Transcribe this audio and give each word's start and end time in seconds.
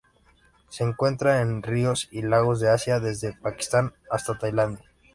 Se 0.69 0.83
encuentra 0.83 1.41
en 1.41 1.61
ríos 1.61 2.07
y 2.11 2.23
lagos 2.23 2.59
de 2.59 2.71
Asia, 2.71 2.99
desde 2.99 3.33
Pakistán 3.33 3.93
hasta 4.09 4.35
Tailandia. 4.35 4.89